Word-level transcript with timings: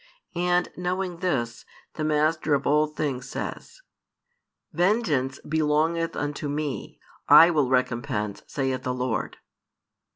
And, 0.33 0.69
knowing 0.75 1.17
this, 1.17 1.63
the 1.93 2.03
Master 2.03 2.55
of 2.55 2.65
all 2.65 2.87
things 2.87 3.29
says: 3.29 3.83
Vengeance 4.73 5.37
belongeth 5.47 6.15
unto 6.15 6.49
Me; 6.49 6.99
I 7.29 7.51
will 7.51 7.69
recompense, 7.69 8.41
saith 8.47 8.81
the 8.81 8.95
Lord. 8.95 9.37